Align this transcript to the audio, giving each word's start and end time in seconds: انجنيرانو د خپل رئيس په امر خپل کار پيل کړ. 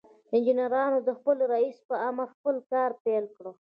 انجنيرانو 0.35 0.97
د 1.07 1.09
خپل 1.17 1.37
رئيس 1.53 1.77
په 1.89 1.95
امر 2.09 2.27
خپل 2.35 2.55
کار 2.71 2.91
پيل 3.03 3.25
کړ. 3.37 3.45